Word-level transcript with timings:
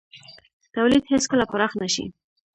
تولید 0.75 1.03
هېڅکله 1.11 1.45
پراخ 1.51 1.71
نه 1.81 1.87
شي. 1.93 2.05